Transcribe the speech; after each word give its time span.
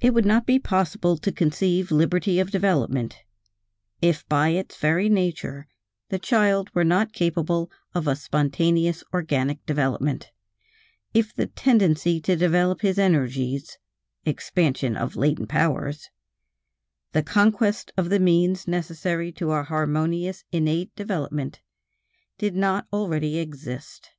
It 0.00 0.12
would 0.14 0.26
not 0.26 0.46
be 0.46 0.58
possible 0.58 1.16
to 1.18 1.30
conceive 1.30 1.92
liberty 1.92 2.40
of 2.40 2.50
development, 2.50 3.22
if 4.02 4.28
by 4.28 4.48
its 4.48 4.78
very 4.78 5.08
nature 5.08 5.68
the 6.08 6.18
child 6.18 6.74
were 6.74 6.82
not 6.82 7.12
capable 7.12 7.70
of 7.94 8.08
a 8.08 8.16
spontaneous 8.16 9.04
organic 9.12 9.64
development, 9.64 10.32
if 11.12 11.32
the 11.32 11.46
tendency 11.46 12.20
to 12.22 12.34
develop 12.34 12.80
his 12.80 12.98
energies 12.98 13.78
(expansion 14.24 14.96
of 14.96 15.14
latent 15.14 15.50
powers), 15.50 16.10
the 17.12 17.22
conquest 17.22 17.92
of 17.96 18.08
the 18.10 18.18
means 18.18 18.66
necessary 18.66 19.30
to 19.30 19.52
a 19.52 19.62
harmonious 19.62 20.42
innate 20.50 20.92
development, 20.96 21.60
did 22.38 22.56
not 22.56 22.88
already 22.92 23.38
exist. 23.38 24.10